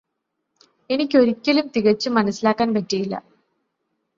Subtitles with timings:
[0.89, 3.15] എനിക്കു ഒരിക്കലും തികച്ചും മനസ്സിലാക്കാൻ പറ്റിയില്ല